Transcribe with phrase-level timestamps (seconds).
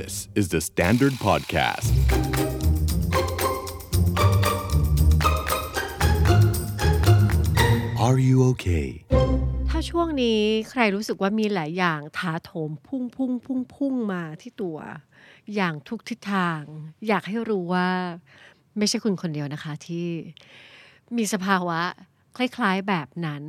[0.00, 1.90] This is the Standard Podcast.
[8.06, 8.88] Are you okay?
[9.68, 14.78] ถ้าช่วงนี้ใครรู้สึกว่ามีหลายอย่างถาโถมพุ่งพุ่งพุ่งพุ่งมาที่ตัว
[15.54, 16.62] อย่างทุกทิศทาง
[17.08, 17.88] อยากให้รู้ว่า
[18.78, 20.08] ไม่ใช่คุณคนเดียวนะคะที่
[21.16, 21.80] มีสภาวะ
[22.36, 23.44] คล้ายๆแบบนั้น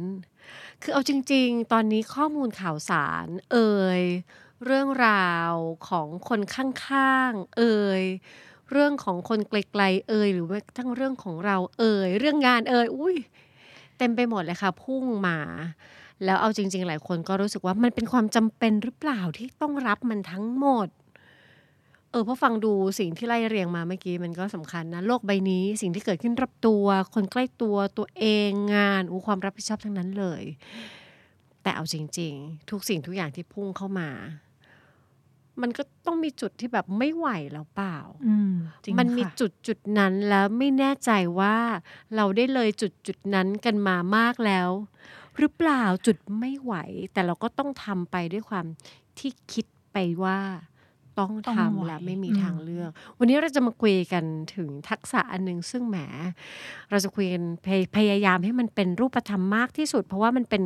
[0.82, 4.02] คือเอาจริง ๆ ตอนนี้ข้อมูลข่าวสาร เอ่ย
[4.66, 5.52] เรื่องราว
[5.90, 8.04] ของคนข้างๆ เอ่ย
[8.72, 13.16] เรื่องของคนไกลๆ เอ่ยหรือว่าทั้งเรื่องของเราเอ่ยเรื่องงานเอ่ยอุ้ย
[13.98, 15.38] เต็มไปหมดเลยค่ะ พุ่งมา
[16.26, 20.88] แล้วเอาจริง ๆ หลายคนก็รู้สึกว่ามันเป็นความจำเป็นหรือเปล่าที่ต้องรับมันทั้งหมด
[22.12, 30.44] เออพราะฟังดูสิ่งที่ไล่เรียงมาเมื่อกี้มันก็สำคัญนะ โลกใบนี้สิ่งที่เกิดขึ้นรับตัว คนใกล้ตัวตัวเองงานอู้ความรับผิดชอบทั้งนั้นเลย
[31.64, 34.10] แต่เอาจริง ๆ ทุกสิ่งทุกอย่างที่พุ่งเข้ามา
[35.62, 41.58] มันก็ต้องมีจุดที่แบบไม่ไหวแล้วเปล่าอืมจริงมันมีค่ะจุดจุดนั้นแล้วไม่แน่ใจว่า
[42.16, 44.70] เราได้เลยจุดจุดนั้นกันมามากแล้ว
[45.38, 46.74] หรือเปล่าจุดไม่ไหว
[47.14, 48.66] แต่เราก็ต้องทำไปด้วยความ
[49.20, 50.40] ที่คิดไปว่า
[51.20, 54.24] ต้องต้องทำไหวและไม่มีอืมทางเลือก วันนี้เราจะมาคุยกัน
[54.56, 55.98] ถึงทักษะอันหนึงซึ่งแหม
[56.90, 60.64] เราจะคุยกันพยพยายามให้มันเป็นรูปธรรมมากที่สุด เพราะว่ามันเป็น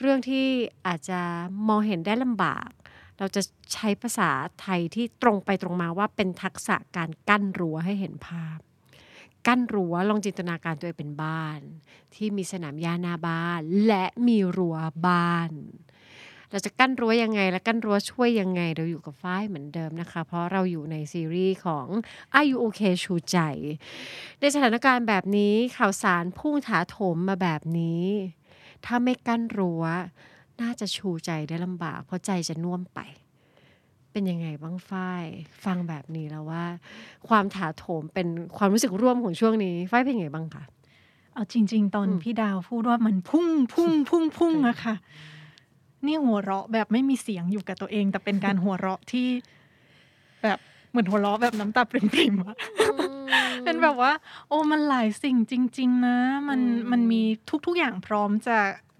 [0.00, 0.44] เรื่องที่
[0.86, 1.20] อาจจะ
[1.68, 2.70] มองเห็นได้ลำบาก
[3.18, 8.58] เราจะใช้ภาษาไทยที่ตรงไปตรงมาว่าเป็นทักษะการกั้นรั้วให้เห็นภาพ
[9.46, 11.60] กั้นรั้วลองจินตนาการตัวเองเป็นบ้าน
[12.14, 15.50] ที่มีสนามหญ้าหน้าบ้าน และมีรั้วบ้าน
[16.50, 21.86] เราจะกั้นรั้วยังไง และกั้นรั้วช่วยยังไง เราอยู่กับฝ้ายเหมือนเดิมนะคะ เพราะเราอยู่ในซีรีส์ของ
[22.38, 23.38] Are You Okay ชูใจ
[24.40, 28.04] ในสถานการณ์แบบนี้ข่าวสารพุ่งถาโถมมาแบบนี้
[28.84, 29.84] ถ้าไม่กั้นรั้ว
[30.60, 33.00] น่าจะชูใจได้ลำบาก เพราะใจจะน่วมไป
[34.12, 35.24] เป็นยังไงบ้างฝ้าย
[35.64, 36.64] ฟังแบบนี้แล้วว่า
[37.28, 40.64] ความถาโถมเป็นความรู้สึกร่วมของช่วงนี้ฝ้ายเป็นยังไงบ้างคะ
[41.34, 44.94] เอาจริง ๆ ตอนอืมพี่ดาวพูดว่ามันพุ่งพุ่งพุ่งพุ่งอะค่ะ
[46.06, 49.28] นี่หัวเราะแบบไม่มีเสียงอยู่กับตัวเอง แต่เป็นการหัวเราะที่
[50.42, 50.58] แบบ
[50.90, 52.56] เหมือนหัวเราะแบบน้ำตาปริมๆอะ
[53.64, 54.12] เป็นแบบว่า
[54.48, 56.16] โอ้มันหลายสิ่งจริง ๆ นะ
[56.48, 57.22] มันอืมมันมี
[57.66, 58.56] ทุกๆอย่างพร้อมจะ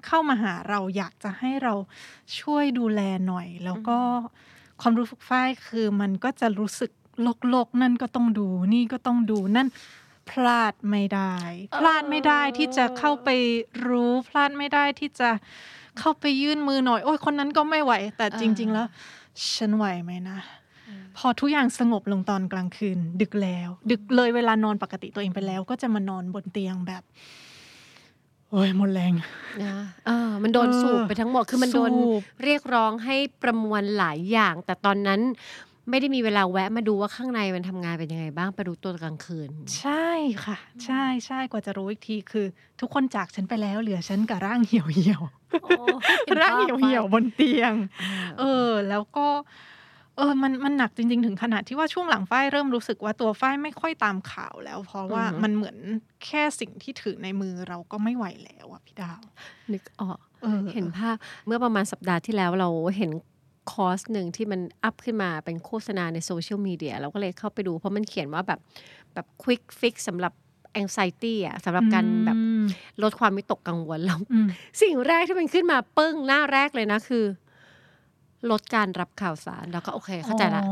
[0.07, 1.75] เข้ามาหาเราอยากจะให้เรา
[2.41, 3.99] ช่วยดูแลหน่อย แล้วก็
[4.81, 6.91] ความรู้สึกฝ้ายคือมันก็จะรู้สึก
[7.51, 9.69] โลกๆนั่นก็ต้องดู นี่ก็ต้องดูนั่น
[10.31, 11.35] พลาดไม่ได้
[11.79, 13.29] พลาดไม่ได้ที่จะเข้าไป
[13.87, 15.31] รู้พลาดไม่ได้ที่จะ
[15.99, 18.87] เข้าไปยื่นมือหน่อย โอ้ยคนนั้นก็ไม่ไหว แต่จริง ๆ แล้ว
[19.55, 20.39] ฉันไหวไหมนะ
[21.17, 27.03] พอทุกอย่างสงบลงตอนกลางคืน ดึกแล้ว ดึกเลยเวลานอนปกติตัวเองไปแล้ว ก็จะมานอนบนเตียงแบบ
[28.55, 29.13] โอ้ยหมดแรง
[29.63, 29.77] นะ
[30.07, 35.21] เออมันโดนเออสูบไปทั้งหมดคือมันโดนสูบเรียกร้องให้ประมวลหลายอย่าง แต่ตอนนั้น
[35.91, 40.09] ไม่ได้มีเวลาแวะมาดูว่าข้างในมันทำงานเป็นยังไงบ้างไปรู้ตัวกลางคืน ใช่
[40.45, 42.47] ค่ะ ใช่ใช่กว่าจะรู้อีกทีคือ
[42.81, 47.73] ทุกคนจากฉันไปแล้วเหลือฉันกับร่างเหี่ยวเหี่ยวๆร่างเหี่ยวเหี่ยวๆบนเตียง
[48.39, 49.29] เออ แล้วก็
[50.17, 55.77] เออ มัน มันหนักจริง ๆ ถึงขนาดที่ว่าช่วงหลังฝ้ายเริ่มรู้สึกว่าตัวฝ้ายไม่ค่อยตามข่าวแล้ว เพราะว่าอือฮึมันเหมือน
[56.25, 59.21] แค่สิ่งที่ถือในมือเราก็ไม่ไหวแล้วอะพี่ดาว
[59.73, 61.17] นึกออกเออเห็นภาพ
[61.47, 63.11] เมื่อประมาณสัปดาห์ที่แล้วเราเห็น
[63.73, 68.61] คอร์สหนึ่งที่มันอัพขึ้นมาเป็นโฆษณาในโซเชียลมีเดียเราก็เลยเข้าไปดู เพราะมันเขียนว่าแบบ
[69.15, 70.33] แบบ quick fix สำหรับ
[70.83, 72.65] anxiety อะสำหรับการแบบอืม
[73.03, 74.49] ลดความวิตกกังวลแล้วอืม
[74.83, 77.25] สิ่งแรกที่มันขึ้นมาปึ้งหน้าแรกเลยนะคือ
[78.51, 80.63] ลดการรับข่าวสารแล้วก็โอเคเข้าใจละ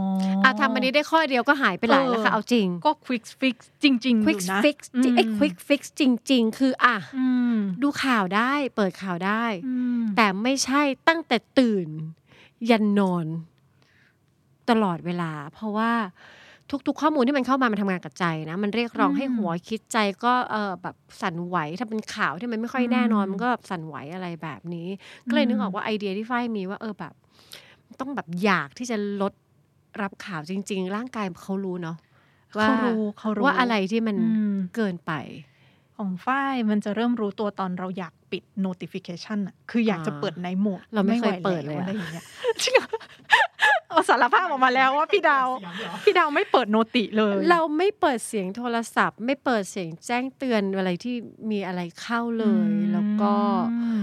[0.45, 11.89] อะทำอันนี้ได้ข้อเดียวก็หายไปหลายแล้วค่ะเอาจริง ก็ quick fix จริงๆ quick อยู่นะ fix จริงไอ้อืม quick fix จริง ๆ คืออะอืมดูข่าวได้เปิดข่าวได้อืมแต่ไม่ใช่ตั้งแต่ตื่น
[12.71, 13.27] ยันนอน
[14.71, 15.93] ตลอดเวลา เพราะว่า
[16.89, 24.89] ทุก ๆ ข้อมูลที่มันเข้ามา มันทำงานกับใจนะ มันเรียกร้องให้หัวคิดใจก็เออแบบสั่นไหว ถ้าเป็นข่าวที่มันไม่ค่อยแน่นอน มันก็แบบสั่นไหวอะไรแบบนี้
[25.29, 27.15] ก็เลยนึกออกว่าไอเดียที่ฝ้ายมีว่าเออแบบ
[28.01, 29.33] ต้องแบบอยากที่จะลด
[30.03, 31.97] รับข่าวจริง ๆ ร่างกายเขารู้เนาะ
[32.59, 35.13] ว่าเขารู้เขารู้ว่าอะไรที่มันอืมเกินไป
[35.97, 42.25] ของฝ้ายมันจะเริ่มรู้ตัวตอนเราอยากปิด notification อะคืออยากจะเปิดในโหมดเราไม่เคยหวเปิดเลยอะอะไรอย่างเงี้ย
[42.63, 42.89] จริงเหรอ
[43.89, 45.47] เอาสารภาพออกมาแล้วว่าพี่ดาว
[46.05, 51.15] พี่ดาวไม่เปิดโนติเลย เราไม่เปิดเสียงโทรศัพท์ ไม่เปิดเสียงแจ้งเตือนอะไรที่
[51.51, 53.35] มีอะไรเข้าเลย แล้วก็
[53.73, 54.03] อืมอืม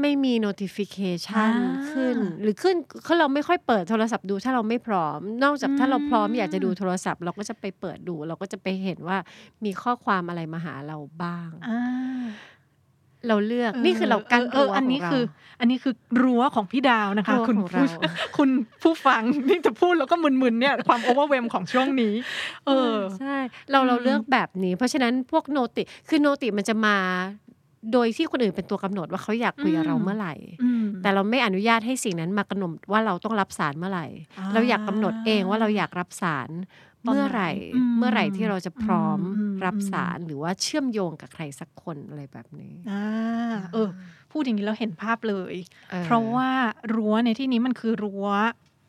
[0.00, 1.48] ไม่มี notification อ่า
[1.92, 2.76] ขึ้น หรือขึ้น
[3.06, 9.18] คือเราไม่ค่อยเปิดโทรศัพท์ดูถ้าเราไม่พร้อม นอกจากถ้าเราพร้อมอืมอยากจะดูโทรศัพท์ เราก็จะไปเปิดดู เราก็จะไปเห็นว่า
[9.64, 11.80] มีข้อความอะไรมาหาเราบ้างอ่า
[13.28, 15.24] เราเลือกนี่คือเรากั้นเอรั้อวอันนี้ขงเราคือ
[15.60, 18.00] อันนี้คือรั้วของพี่ดาวนะคะรั้วคุณของผู้เรา
[18.36, 18.50] คุณ
[18.82, 22.14] ผู้ฟังนี่จะพูดแล้วก็มึนๆเนี่ยความโอเวอร์เวมของช่วงนี้
[22.66, 23.36] เออใช่
[23.70, 26.96] เราเราอืมเลือกแบบนี้ เพราะฉะนั้นพวกโนติคือโนติมันจะมา
[27.92, 34.06] โดยที่คนอื่นเป็นตัวกำหนดว่าเขาอยากคุยกับเราเมื่อไหร่อืมแต่เราไม่อนุญาตให้สิ่งนั้นมากำหนดว่าเราต้องรับสารเมื่อไหร่
[34.38, 36.50] อ่าเราอยากกำหนดเองว่าเราอยากรับสาร
[37.06, 43.04] ตอนไหนเมื่อไหร่อืมเมื่อไหร่ที่เราจะพร้อมอืมรับสารหรือว่าเชื่อมโยงกับใครสักคนอะไรแบบนี้อ่า
[43.72, 43.88] เออ
[44.30, 45.54] พูดอย่างนี้แล้วเห็นภาพเลย
[45.92, 46.50] ออเพราะว่า
[46.94, 48.28] รั้วในที่นี้มันคือรั้ว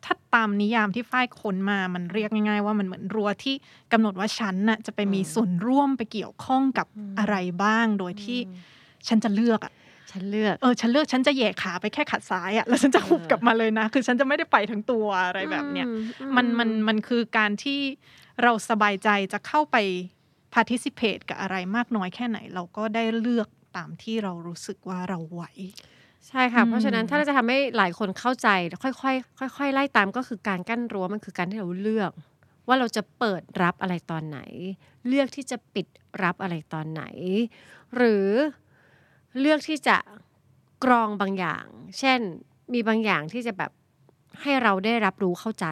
[0.04, 3.54] ถ้าตามนิยามที่ฝ้ายคนมา มันเรียกง่าย ๆ ว่ามันเหมือนรั้วที่
[3.92, 6.86] กำหนดว่าฉันน่ะจะไปมีส่วนร่วมไปเกี่ยวข้องกับ
[7.18, 8.38] อะไรบ้างโดยที่
[9.08, 9.72] ฉันจะเลือกอะ
[10.12, 17.80] ฉันเลือกเออฉันเลือกฉันจะแหย่ขาไปแค่ขัดซ้ายอะแล้วฉันจะหุบกลับมาเลยนะ คือฉันจะไม่ได้ไปทั้งตัวอะไรแบบเนี้ยอืมันมันมันคือการที่
[18.42, 19.76] เราสบายใจจะเข้าไป
[20.54, 25.44] participate กับอะไรมากน้อยแค่ไหน เราก็ได้เลือกตามที่เรารู้สึกว่าเราไหว
[26.28, 28.48] ใช่ค่ะอืมเพราะฉะนั้นถ้าเราจะทำให้หลายคนเข้าใจ
[28.82, 32.12] ค่อยๆค่อยๆไล่ตามก็คือการกั้นรั้วมันคือการที่เราเลือก
[32.68, 34.40] ว่าเราจะเปิดรับอะไรตอนไหน
[35.08, 35.86] เลือกที่จะปิด
[36.22, 37.04] รับอะไรตอนไหน
[37.96, 38.28] หรือ
[39.40, 39.96] เลือกที่จะ
[40.84, 41.64] กรองบางอย่าง
[41.98, 42.20] เช่น
[42.72, 43.70] มีบางอย่างที่จะแบบ
[44.42, 45.66] ให้เราได้รับรู้เข้าใจ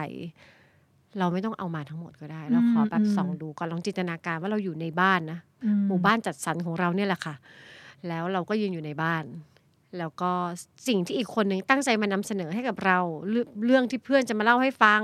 [1.19, 5.39] เราไม่ต้องเอามาทั้งหมดก็ได้ เราขอแบบอืมส่องดูก่อนลองจินตนาการว่าเราอยู่ในบ้านนะ
[5.87, 7.35] หมู่บ้านจัดสรรของเราเนี่ยแหละค่ะ
[8.07, 9.23] แล้วเราก็ยืนอยู่ในบ้าน
[9.97, 10.31] แล้วก็
[10.87, 12.97] สิ่งที่อีกคนหนึ่งตั้งใจมานำเสนอให้กับเรา
[13.29, 15.01] เรื่องเรื่องที่เพื่อนจะมาเล่าให้ฟัง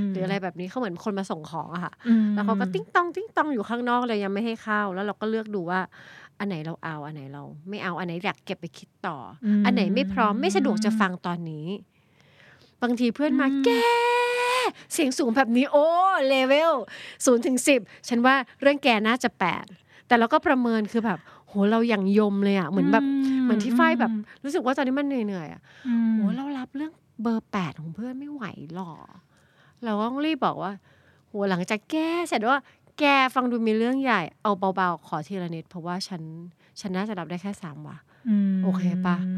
[0.00, 5.80] มหรืออะไรแบบนี้เขาเหมือนคนมาส่งของอะค่ะอืมแล้วเขาก็ติ้งตองติ้งตองอยู่ข้างนอกเลยยังไม่ให้เข้า แล้วเราก็เลือกดูว่า
[6.44, 11.66] อันไหนเราเอาอันไหนเรา ไม่เอาอันไหนอยากเก็บไปคิดต่ออมอันไหนไม่พร้อมไม่สะดวกจะฟังตอนนี้
[12.82, 13.70] บางทีเพื่อนมาอืมแก
[14.92, 15.86] เสียงสูงแบบนี้โอ้
[16.28, 16.72] เลเวล
[17.24, 19.64] ศูนย์ถึงสิบฉันว่าเรื่องแกน่าจะแปด
[20.06, 21.18] แต่เราก็ประเมินคือแบบ
[21.48, 23.04] โหเราอย่างยมเลยอะเหมือนแบบ
[23.42, 24.12] เหมือนที่ฝ้ายแบบ
[24.44, 26.92] รู้สึกว่าตอนนี้มันเหนื่อยๆอะอืมโหเรารับเรื่อง
[27.22, 28.44] เบอร์แปดของเพื่อนไม่ไหว
[28.74, 28.92] หรอ
[29.84, 30.72] เราก็ต้องรีบบอกว่า
[31.28, 32.58] โหหลังจากแก้เสร็จว่า
[32.98, 33.04] แก
[33.34, 36.22] ฟังดูมีเรื่องใหญ่ เอาเบาๆ ขอทีละนิด เพราะว่าฉัน
[36.80, 37.98] ฉันน่าจะรับได้แค่สามว่ะ
[38.54, 39.32] มโอเคปะอื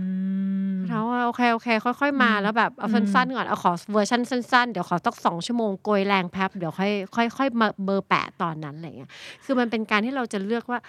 [0.72, 9.10] มเราว่าโอเคโอเค ค่อย ๆ มาอืมแล้วแบบเอาสั้นๆก่อนเอาขอเวอร์ชันสั้นๆ เดี๋ยวขอสักสองชั่วโมงโกยแรงแป๊บเดี๋ยวค่อยค่อยค่อยมาเบอร์แปะตอนนั้นอะไรเงี้ย
[9.44, 10.80] คือมันเป็นการที่เราจะเลือกว่า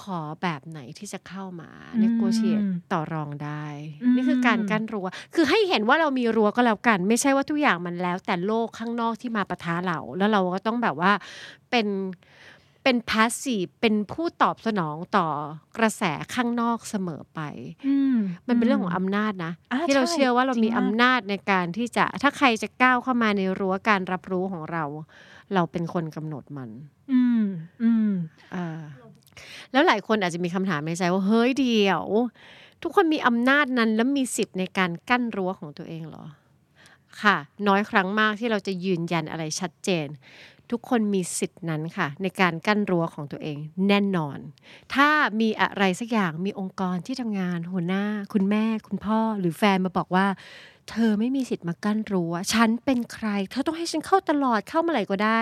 [0.00, 1.70] ขอแบบไหนที่จะเข้ามา
[2.00, 2.58] ในโกเชีย
[2.92, 3.66] ต่อรองได้
[4.14, 11.12] นี่คือการกั้นรั้ว คือให้เห็นว่าเรามีรั้วก็แล้วกัน ไม่ใช่ว่าทุกอย่างมันแล้ว แต่โลกข้างนอกที่มาปะทะเรา แล้วเราก็ต้องแบบว่า
[11.70, 11.86] เป็น
[12.84, 15.26] เป็นพาสซีฟเป็นผู้ตอบสนองต่อ
[15.78, 16.02] กระแส
[16.34, 17.40] ข้างนอกเสมอไป
[17.86, 18.16] อืม
[18.46, 24.84] มันเป็นเรื่องของอำนาจนะอ่าที่เราใช่เชื่อว่าเรามีจริงมากอำนาจในการที่จะถ้าใครจะก้าวเข้ามาในรั้วการรับรู้ของเรา
[25.54, 26.70] เราเป็นคนกำหนดมัน
[27.12, 27.42] อืม
[27.82, 28.10] อืม
[28.54, 28.80] อ่า
[29.72, 32.02] แล้วหลายคนอาจจะมีคำถามในใจว่าเฮ้ยเดียว
[32.82, 36.24] ทุกคนมีอำนาจนั้นและมีสิทธิ์ในการกั้นรั้วของตัวเองเหรอ
[37.22, 37.36] ค่ะ
[37.68, 40.08] น้อยครั้งมากที่เราจะยืนยันอะไรชัดเจน
[40.70, 43.58] ทุกคนมีสิทธิ์นั้นค่ะ ในการกั้นรั้วของตัวเอง
[43.88, 44.38] แน่นอน
[44.94, 45.08] ถ้า
[45.40, 50.26] มีอะไรสักอย่างมีองค์กรที่ทำงาน หัวหน้า คุณแม่ คุณพ่อ หรือแฟนมาบอกว่า
[50.90, 55.40] เธอไม่มีสิทธิ์มากั้นรั้ว ฉันเป็นใคร เธอต้องให้ฉันเข้าตลอดเข้าเมื่อไหร่ก็ได้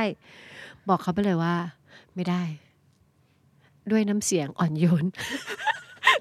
[0.89, 1.57] บอกเขาไปเลยว่า
[2.15, 2.43] ไม่ได้
[3.93, 5.05] ด้วยน้ำเสียงอ่อนโยน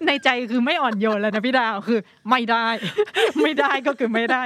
[0.06, 2.00] ในใจคือไม่อ่อนโยนแล้วนะพี่ดาวคือ
[2.30, 2.66] ไม่ได้
[3.42, 4.42] ไม่ได้ก็คือไม่ได้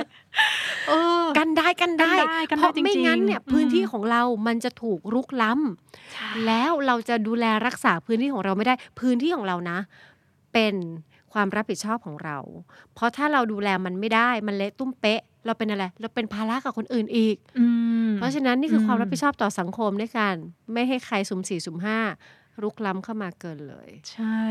[0.87, 0.93] เอ
[1.23, 9.77] อกันได้กันได้กันได้กันได้เพราะไม่จริงๆงั้นเนี่ยอืมพื้นที่ของเรามันจะถูกรุกล้ำแล้วเราจะดูแลรักษาพื้นที่ของเราไม่ได้ พื้นที่ของเรานะ
[10.53, 10.75] เป็น
[11.33, 12.37] ความรับผิดชอบของเรา
[12.93, 17.65] เพราะถ้าเราดูแลมันไม่ได้ มันเละตุ้มเป๊ะ เราเป็นอะไร เราเป็นภาระกับคนอื่นอีกอื
[18.07, 20.35] มเพราะฉะนั้นนี่คือความอืมรับผิดชอบต่อสังคมด้วยกัน
[20.73, 21.99] ไม่ให้ใครสุ่มสี่สุ่มห้า
[22.61, 24.41] รุกล้ำเข้ามาเกินเลย ใช่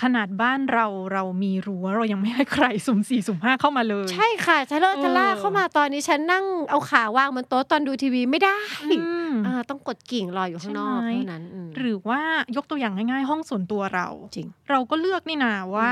[0.00, 8.58] ขนาดบ้านเราเรามีรั้วเรายังไม่ให้ใครสุ่มสี่สุ่มห้าเข้ามาเลย ใช่ค่ะทะเลาะทะล่าเออเข้ามาตอนนี้ฉันนั่งเอาขาวางบนโต๊ะตอนดูทีวีไม่ได้
[8.90, 8.98] อื
[9.30, 12.22] มอ่าต้องกดกิ่งรออยู่ข้างนอกใช่ไหมเท่านั้นอืมหรือว่า
[12.56, 15.90] ยกตัวอย่างง่ายๆ ห้องส่วนตัวเราจริง เราก็เลือกนี่นาว่า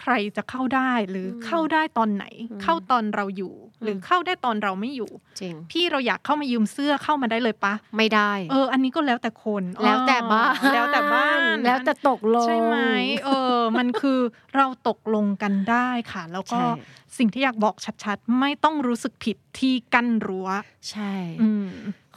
[0.00, 5.10] ใครจะเข้าได้หรืออมเข้าได้ตอนไหนอืมเข้าตอนเราอยู่ หรืออมเข้าได้ตอนเราไม่อยู่
[5.40, 12.76] จริงพี่เราอยากเข้ามายืมเสื้อเข้ามาได้เลยปะไม่ได้ เออ อันนี้ก็แล้วแต่คน แล้วแต่บ้านอ๋อแล้วแต่บ้านแล้วแต่ตกลงใช่ไหม
[13.24, 14.20] เออ มันคือ
[14.56, 16.66] เราตกลงกันได้ค่ะ แล้วก็ใช่
[17.18, 20.48] สิ่งที่อยากบอกชัดๆ ไม่ต้องรู้สึกผิดที่กั้นรั้ว
[20.90, 21.12] ใช่
[21.42, 21.66] อืม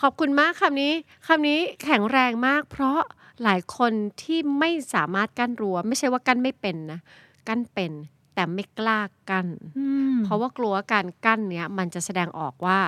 [0.02, 0.94] ขอบคุณมากคำนี้
[1.28, 3.00] คำนี้แข็งแรงมาก เพราะ
[3.44, 7.00] หลายคนที่ไม่สามารถกั้นรั้ว ไม่ใช่ว่ากั้นไม่เป็นนะ
[7.48, 7.92] กั้นเป็น
[8.38, 9.48] แต่ไม่กล้ากั้น
[9.80, 12.80] อืมเพราะว่ากลัวการกั้นเนี้ยมันจะแสดงออกว่า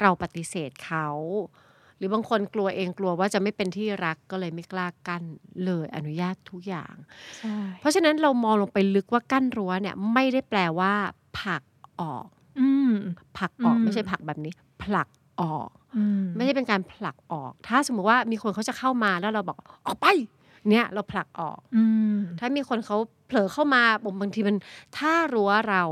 [0.00, 1.08] เราปฏิเสธเขา
[1.96, 5.22] หรือบางคนกลัวเองกลัวว่าจะไม่เป็นที่รักก็เลยไม่กล้ากั้น
[5.64, 6.94] เลยอนุญาตทุกอย่าง
[7.38, 10.92] ใช่เพราะฉะนั้นเรามองลงไปลึกว่ากั้นรั้วเนี่ยไม่ได้แปลว่า
[11.38, 11.62] ผลัก
[12.00, 12.26] ออก
[12.60, 12.92] อืม
[13.38, 15.08] ผลักออกอืมไม่ใช่ผลักแบบนี้ ผลัก
[15.40, 20.06] ออกอืมไม่ได้เป็นการผลักออก ถ้าสมมติว่ามีคนเขาจะเข้ามาแล้วเราบอกออกไป
[20.70, 22.96] เนี่ยเราผลักออกอืมถ้ามีคนเขา
[23.26, 23.82] เผลอเข้ามา
[24.20, 24.56] บางทีมัน
[24.98, 25.82] ถ้ารั้วเรา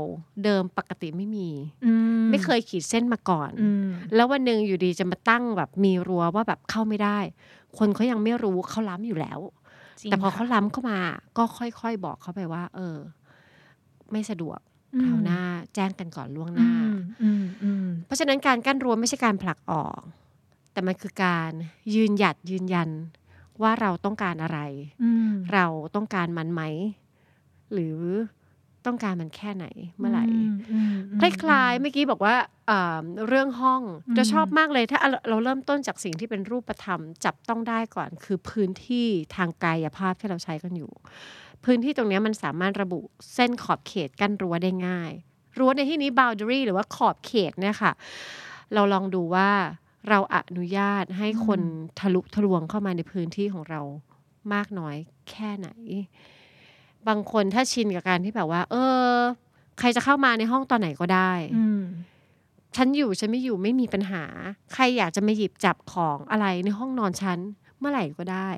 [0.43, 1.49] เดิมปกติไม่มี
[1.85, 1.93] อื
[2.29, 7.17] ไม่เคยขีดเส้นมาก่อนอืมแล้ววันหนึ่งอยู่ดีจะมาตั้งแบบมีรั้วว่าแบบเข้าไม่ได้
[7.77, 9.39] คนเขายังไม่รู้เขาล้ำอยู่แล้ว
[10.01, 10.99] จริงแต่พอค่ะเขาล้ำเข้ามา
[11.37, 12.97] ก็ค่อยๆบอกเขาไปว่า เออ
[14.11, 14.59] ไม่สะดวก
[14.95, 15.41] อืมคราวหน้า
[15.75, 19.99] แจ้งกันก่อนล่วงหอืน้ามอืมอืมเพราะฉะนั้นการกั้นรั้วไม่ใช่การผลักออก
[20.71, 21.51] แต่มันคือการ
[21.93, 22.89] ยืนหยัดยืนยัน
[23.61, 24.59] ว่าเราต้องการอะไร
[25.03, 26.61] อืมเราต้องการมันไหม
[27.73, 27.97] หรือ
[28.85, 29.65] ต้องการมันแค่ไหน
[29.97, 32.35] เมื่อไหร่อืมอืมคล้ายๆเมื่อกี้บอกว่า
[32.67, 40.91] เอ่อเรื่องห้องอืมจะชอบมากเลยถ้าเราเราเริ่มต้นจากสิ่งที่เป็นรูปธรรม จับต้องได้ก่อน คือพื้นที่ทางกายภาพที่เราใช้กันอยู่
[41.65, 42.99] พื้นที่ตรงเนี้ยมันสามารถระบุ
[43.35, 45.11] เส้นขอบเขตกั้นรั้วได้ง่าย
[45.57, 47.91] รั้วในที่นี้ boundary หรือว่าขอบเขตเนี่ยค่ะ
[48.73, 49.49] เราลองดูว่า
[50.09, 51.61] เราอนุญาตให้คน
[51.99, 53.81] ทะลุทะลวงเข้ามาในพื้นที่ของเรา
[54.53, 54.95] มากน้อย
[55.29, 55.69] แค่ไหน
[57.07, 58.75] บางคนถ้าชินกับการที่แบบว่า เอ
[59.09, 59.13] อ
[59.79, 61.81] ใครจะเข้ามาในห้องตอนไหนก็ได้อืม
[62.75, 64.23] ฉันอยู่ฉันไม่อยู่ไม่มีปัญหา
[64.73, 67.39] ใครอยากจะมาหยิบจับของอะไรในห้องนอนฉัน
[67.79, 68.49] เมื่อไหร่ก็ได้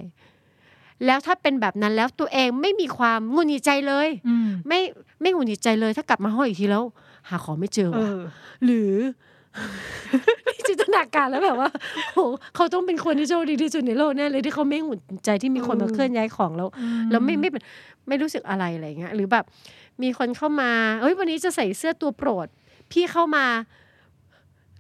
[1.05, 4.79] แล้วถ้าเป็นแบบนั้นแล้วตัวเองไม่มีความงุนหงิดใจเลยอืมไม่
[5.21, 6.83] ไม่งุนหงิดใจเลย ถ้ากลับมาห้องอีกทีแล้ว
[7.29, 8.19] หาของไม่เจอเอว่ะอ
[8.65, 8.93] หรือ
[10.67, 11.69] จินตนาการแล้วแบบว่า
[12.13, 12.19] โห
[12.55, 16.67] เขาต้องเป็นคนที่โชคดีที่สุดในโลกแน่เลยที่เขาไม่หงุดหงิดใจที่มีคนมาเออเคลื่อนย้ายของแล้ว
[17.11, 17.61] แล้วไม่ไม่เป็น
[18.07, 19.45] ไม่รู้สึกอะไรอะไรเงี้ยหรือแบบ
[20.01, 20.71] มีคนเข้ามา
[21.01, 22.47] เอ้ยวันนี้จะใส่เสื้อตัวโปรด
[22.91, 23.45] พี่เข้ามา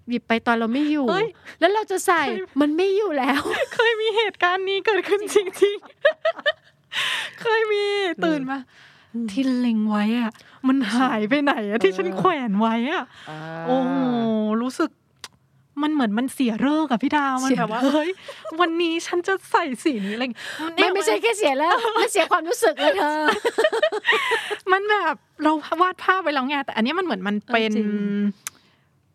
[0.09, 1.27] หยิบไปตอนเราไม่อยู่เฮ้ย
[1.59, 2.21] แล้วเราจะใส่
[2.61, 3.41] มันไม่อยู่แล้ว
[3.75, 7.83] เคยมีเหตุการณ์นี้เกิดขึ้นจริงๆ เคยมี
[8.25, 8.59] ตื่นมา
[9.31, 10.31] ที่เล็งไว้อะ
[10.67, 13.03] มันหายไปไหนอะที่ฉันแขวนไว้อะ
[13.67, 13.93] โอ้โห
[14.61, 14.89] รู้สึก
[15.83, 18.09] มันเหมือนมันเสียเลิกอะพี่ดาวมันเสียแบบว่าเลิกเฮ้ย
[18.59, 23.21] วันนี้ฉันจะใส่สีนี้อะไรอย่างเงี้ยไม่ไม่ใช่แค่เสียแล้วมันเสียความรู้สึกเลยเธอ
[24.71, 27.89] มันแบบเราวาดภาพไว้แล้วไงแต่อันเนี้ยมันเหมือนมันเป็นเออจริง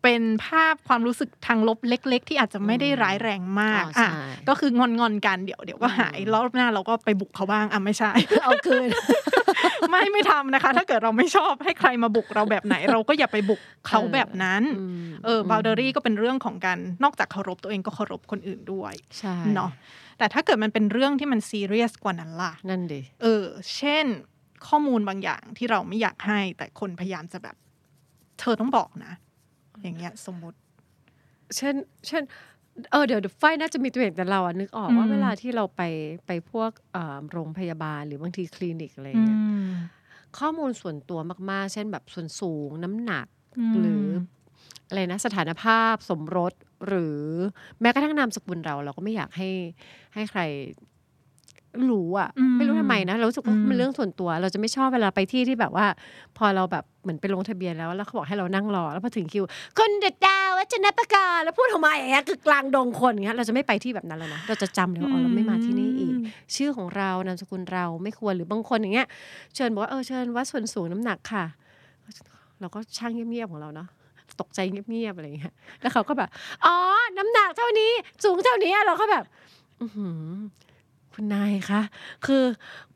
[0.03, 4.09] เป็นภาพความรู้สึกทางลบเล็ก ๆ ที่อาจจะไม่ได้ร้ายแรงมากอ๋อใช่อะ
[4.49, 8.11] ก็คืองอนงอนๆกันเดี๋ยวเดี๋ยวก็หายรอบหน้าเราก็ไปบุกเขาบ้างอะไม่ใช่
[8.43, 8.89] เอาคืน
[9.89, 14.63] ไม่ไม่ทำนะคะ ถ้าเกิดเราไม่ชอบให้ใครมาบุกเราแบบไหน เราก็อย่าไปบุกเขาแบบนั้น
[15.03, 19.71] มเออ boundary ก็เป็นเรื่องของการนอกจากเคารพตัวเองก็เคารพคนอื่นด้วยใช่เนาะ
[20.17, 23.45] แต่ถ้าเกิดมันเป็นเรื่องที่มันซีเรียสกว่านั้นล่ะนั่นดิเออ
[23.75, 24.05] เช่น
[24.67, 27.55] ข้อมูลบางอย่างที่เราไม่อยากให้ แต่คนพยายามจะแบบ
[28.39, 29.13] เธอต้องบอกนะ
[29.81, 30.57] อย่างเงี้ยสมมติ
[31.57, 31.75] เช่น
[32.07, 32.23] เช่น
[32.91, 35.81] เออเดี๋ยวเดี๋ยวฝ้ายน่าจะมีตัวอย่างแต่เราอะนึกออกว่าอืมเวลาที่เราไป
[36.27, 39.39] ไปพวกเอ่อโรงพยาบาลหรือบางทีคลินิกอะไรอืเงี้ย
[39.69, 39.71] ม
[40.37, 41.19] ข้อมูลส่วนตัว
[41.51, 43.27] มาก ๆ เช่นแบบส่วนสูงน้ำหนัก
[43.71, 44.05] มหรือ
[44.87, 46.53] อะไรนะสถานภาพสมรส
[46.87, 47.19] หรือ
[47.81, 49.49] แม้กระทั่งนามสกุลเรา เราก็ไม่อยากให้
[50.13, 50.41] ให้ใคร
[51.89, 55.85] รู้อะอืมไม่รู้ทำไมนะเรารู้สึกว่าอืมมันเรื่องส่วนตัว เราจะไม่ชอบเวลาไปที่ที่แบบว่า
[56.37, 59.43] พอเราแบบเหมือนไปลงทะเบียนแล้ว แล้วเขาบอกให้เรานั่งรอ แล้วพอถึงคิว
[59.77, 66.13] คนเด็ดดาววัฒนประกาศแล้วพูดออกมาอย่างเงี้ยคือกลางดงคนอย่างเงี้ยเราจะไม่ไปที่แบบนั้นแล้วนะเราจะจำเลยว่าอ๋อเราไม่มาที่นี่อีก
[66.55, 69.07] ชื่อของเรานามสกุลเราไม่ควรหรือบางคนอย่างเงี้ย
[69.55, 71.45] เชิญบอกว่าเออเชิญวัดส่วนสูงน้ำหนักค่ะ
[72.59, 73.87] เราก็ช่างเงียบๆของเราเนาะ
[74.41, 76.29] ตกใจเงียบๆอะไรอย่างเงี้ยแล้วเขาก็แบบ
[76.65, 76.75] อ๋อ
[77.17, 77.91] น้ำหนักเท่านี้
[78.23, 79.23] สูงเท่านี้เราก็แบบ
[79.81, 80.33] อือหือ
[81.13, 81.81] คุณนายคะ
[82.25, 82.43] คือ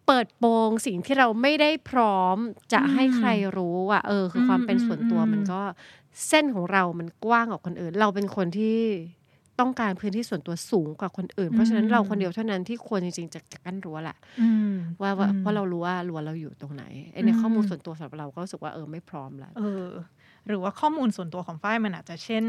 [0.05, 2.37] เปิดโปงสิ่งที่เราไม่ได้พร้อม
[2.73, 5.61] จะให้ใครรู้ว่าเออ คือความเป็นส่วนตัวมันก็
[6.27, 8.79] เส้นของเรามันกว้างกว่าคนอื่น เราเป็นคนที่
[9.59, 16.83] ต้องการพื้นที่ส่วนตัวสูงกว่าคนอื่น เพราะฉะนั้นเราคนเดียวเท่านั้นที่ควรจริงๆจะกั้นรั้วแหละอืมว่าว่าอืมเพราะเรารู้ว่ารั้วเราอยู่ตรงไหน
[17.13, 19.87] ไอ้ในอืมข้อมูลส่วนตัวสำหรับเราก็รู้สึกว่าเออไม่พร้อมแล้วเออ
[20.47, 22.43] หรือว่าข้อมูลส่วนตัวของฝ้ายมันอาจจะเช่น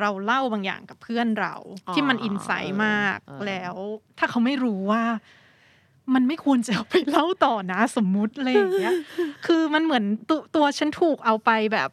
[0.00, 1.54] เราเล่าบางอย่างกับเพื่อนเรา
[1.88, 3.74] อ๋อที่มันอินไซต์มากเออเออแล้ว
[4.18, 5.02] ถ้าเขาไม่รู้ว่า
[6.14, 8.94] มันไม่ควรจะเอาไปเล่าต่อนะสมมุติอะไรอย่างเงี้ย
[9.46, 11.90] คือมันเหมือนตัวตัวฉันถูกเอาไปแบบ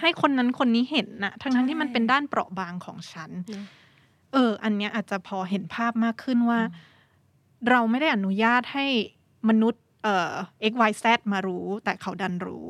[0.00, 3.64] ให้คนนั้นคนนี้เห็นนะทั้งทั้งๆที่มันเป็นด้านเปราะบางของฉันเนอะ
[4.32, 6.60] เออ อันเนี้ยอาจจะพอเห็นภาพมากขึ้นว่า
[7.70, 8.86] เราไม่ได้อนุญาตให้
[9.48, 10.32] มนุษย์ เอ่อ
[10.70, 12.66] x y z มารู้ แต่เขาดันรู้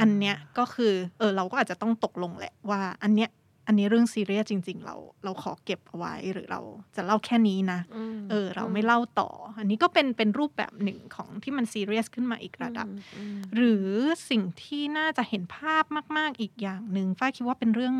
[0.00, 3.30] อันเนี้ยก็คือ เออ เราก็อาจจะต้องตกลงแหละว่า อันเนี้ย
[3.68, 6.60] อันนี้เรื่องซีเรียสจริง ๆ เราเราขอเก็บเอาไว้หรือเรา
[6.96, 7.80] จะเล่าแค่นี้นะ
[8.16, 13.88] มเออ เราไม่เล่าต่อ อันนี้ก็เป็นเป็นรูปแบบหนึ่งของที่มันซีเรียสขึ้นมาอีกระดับอืมหรือ
[14.30, 15.84] สิ่งที่น่าจะเห็นภาพ
[16.16, 17.96] มาก ๆอีกอย่างหนึ่งฝ้ายคิดว่าเป็นเรื่อง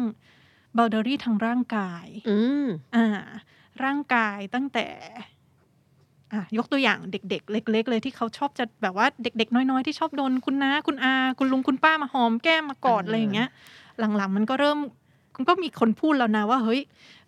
[0.77, 3.07] boundary ทางร่างกายอืมอ่า
[3.85, 4.87] ร่างกายตั้งแต่
[6.33, 13.49] อะยกตัวอย่างเด็ก ๆ เล็ก ๆ เลยที่เขาชอบจะแบบว่าเด็ก ๆ น้อย ๆ ที่ชอบโดนคุณน้าคุณอา คุณลุงคุณป้ามาหอมแก้มมากอดเออออะไรอย่างเงี้ย
[13.99, 14.89] หลังๆ มันก็เริ่มมัน
[15.49, 16.81] ก็มีคนพูดแล้วนะว่าเฮ้ย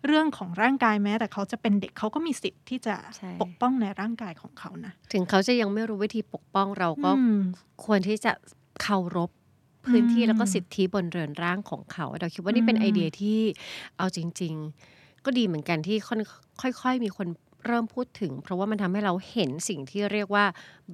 [0.07, 7.39] เรื่องของร่างกายแม้ แต่เขาจะเป็นเด็กเขาก็มีสิทธิ์ที่จะใช่ปกป้องในร่างกายของเขานะถึงเขาจะยังไม่รู้วิธีปกป้องเราก็อืม
[7.85, 8.31] ควรที่จะ
[8.81, 9.29] เคารพ
[9.87, 13.39] พื้นที่อืมแล้วก็สิทธิบนเรือนร่างของเขา เราคิดว่านี่เป็นอืมไอเดียที่
[13.97, 14.53] เอาจริง
[14.89, 17.27] ๆ ก็ดีเหมือนกันที่ค่อยค่อยๆมีคน
[17.67, 20.45] เริ่มพูดถึง เพราะว่ามันทำให้เราเห็นสิ่งที่เรียกว่า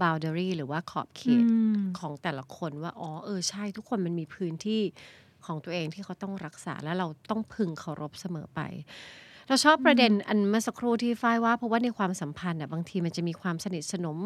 [0.01, 4.81] boundary หรือว่าขอบเขตอืมของแต่ละคนว่า อ๋อ เออใช่ทุกคนมันมีพื้นที่
[5.45, 8.59] ของตัวเองที่เขาต้องรักษาและเราต้องพึงเคารพเสมอไป
[9.47, 14.19] เราชอบประเด็นอันเมื่อสักครู่ที่ฝ้ายว่าเพราะว่าในความสัมพันธ์อะบางทีมันจะมีความสนิทสนม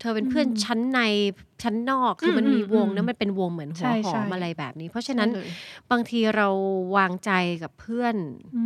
[0.00, 1.00] เธอเป็นเพื่อนชั้นใน
[1.62, 5.50] ชั้นนอกคือมันมีวงนะมันเป็นวงเหมือนหัวใช่หอใช่มอะไรแบบนี้ เพราะฉะนั้นใช่เลย
[5.90, 6.48] บางทีเรา
[6.96, 7.30] วางใจ
[7.62, 8.16] กับเพื่อน
[8.54, 8.62] อื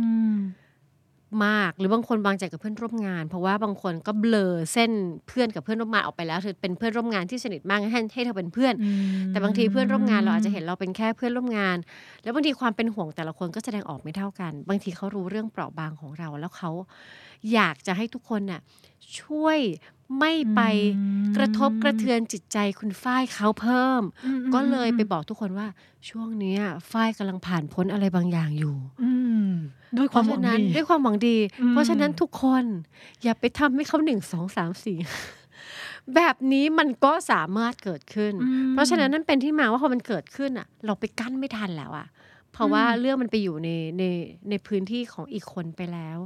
[1.31, 4.91] มมากหรือบางคนวางใจกับเพื่อนร่วมงาน เพราะว่าบางคนก็เบลอเส้น
[5.27, 8.73] เพื่อนกับเพื่อนร่วมงานออกไปแล้วเธอเป็นเพื่อนร่วมงานที่สนิทมากให้ให้เธอเป็นเพื่อน
[9.31, 11.77] แต่บางทีเพื่อนร่วมงานเราอาจจะเห็นเราเป็นแค่เพื่อนร่วมงาน
[12.23, 16.71] แล้วบางทีความเป็นห่วงแต่ละคนก็แสดงออกไม่เท่ากัน บางทีเขารู้เรื่องเปราะบางของเรา แล้วเขา
[17.53, 18.61] อยากจะให้ทุกคนน่ะ
[19.19, 19.59] ช่วย
[20.19, 20.61] ไม่ไป
[20.97, 25.67] อืมกระทบกระเทือนจิตใจคุณฝ้ายเขาเพิ่มอืมก็เลยไปบอกทุกคนว่า
[26.09, 29.11] ช่วงเนี้ยฝ้ายกำลังผ่านพ้นอะไรบางอย่างอยู่อื
[29.45, 29.47] ม
[29.97, 32.63] ด้วยความหวังเพระฉะนั้นดีด้วยความหวังดีอืมเพราะฉะนั้นทุกคน
[33.23, 34.97] อย่าไปทำให้เขาหนึ่งสองสามสี่
[36.15, 42.07] แบบนี้มันก็สามารถเกิดขึ้นอืมเพราะฉะนั้นนั่นเป็นที่มาว่าพอมันเกิดขึ้นอะ เราไปกั้นไม่ทันแล้วอะ
[42.53, 44.03] เพราะว่าอืมเรื่องมันไปอยู่ในใน
[44.49, 46.17] ในพื้นที่ของอีกคนไปแล้ว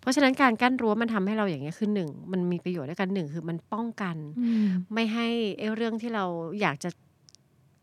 [0.00, 5.26] เพราะฉะนั้นการกั้นรั้วมันทำให้เราอย่างเงี้ยคือหนึ่งมันมีประโยชน์ด้วยกันหนึ่งคือมันป้องกันอืมไม่ให้
[5.58, 6.24] ไอ้เรื่องที่เรา
[6.60, 6.90] อยากจะ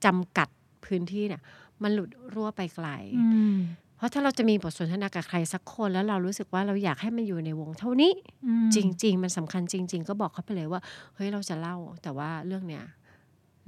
[0.05, 0.47] จำกัด
[0.85, 1.41] พื้นที่เนี่ย
[1.83, 2.87] มันหลุดรั่วไปไกล
[3.19, 3.57] อืม
[3.97, 8.13] เพราะถ้าเราจะมีบทสนทนากับใครสักคนแล้วเรารู้สึกว่าเราอยากให้มันอยู่ในวงเท่านี้
[8.47, 10.81] อืมจริง ๆ มันสำคัญจริง ๆ ก็บอกเขาไปเลยว่า
[11.15, 12.83] เฮ้ยเราจะเล่า แต่ว่าเรื่องเนี้ย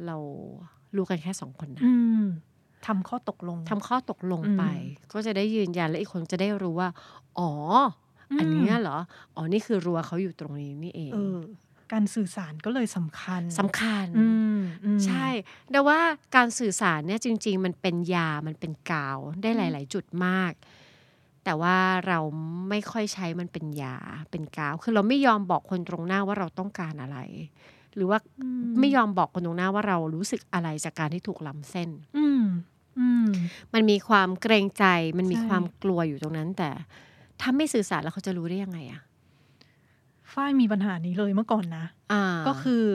[0.05, 0.17] เรา
[0.95, 1.93] รู้กันแค่สองคนนะอื
[2.23, 2.25] ม
[2.87, 6.89] ทำข้อตกลงทำข้อตกลงไปอืมก็จะได้ยืนยันและอีกคนจะได้รู้ว่า
[7.39, 7.51] อ๋อ
[8.31, 8.97] ออันเนี้ยเหรอ
[9.35, 11.37] อ๋อ นี่คือรั้วเขาอยู่ตรงนี้นี่เองเออ
[11.93, 15.27] การสื่อสารก็เลยสำคัญสำคัญอืมอืมใช่
[15.71, 15.99] แต่ว่า
[16.35, 20.53] การสื่อสารเนี่ยจริง ๆ มันเป็นยามันเป็นกาวได้หลาย ๆ จุดมาก
[21.43, 22.19] แต่ว่าเรา
[22.69, 23.97] ไม่ค่อยใช้มันเป็นยา
[24.31, 27.17] เป็นกาว คือเราไม่ยอมบอกคนตรงหน้าว่าเราต้องการอะไร
[27.99, 32.43] หรือว่าอืมไม่ยอมบอกคนตรงหน้าว่าเรารู้สึกอะไรจากการที่ถูกล้ำเส้นอืม
[32.99, 33.29] อืม
[33.73, 34.85] มันมีความเกรงใจ
[35.17, 36.69] มันมีใช่ความกลัวอยู่ตรงนั้น แต่
[37.41, 39.01] ถ้าไม่สื่อสารแล้วเขาจะรู้ได้ยังไงอะ
[40.33, 42.85] ฝ้ายมีปัญหานี้เลยเมื่อก่อนนะอ่าก็คือ